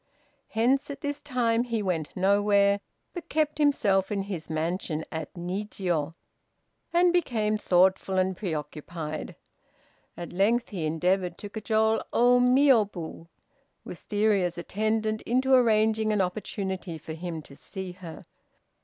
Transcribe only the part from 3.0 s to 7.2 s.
but kept himself in his mansion at Nijiô, and